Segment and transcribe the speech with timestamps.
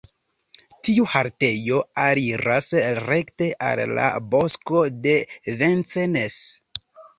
[0.87, 2.71] Tiu haltejo aliras
[3.09, 5.17] rekte al la Bosko de
[5.63, 6.43] Vincennes.